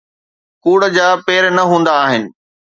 ڪوڙ 0.63 0.79
جا 0.95 1.07
پير 1.25 1.43
نه 1.57 1.63
هوندا 1.69 1.93
آهن. 2.05 2.23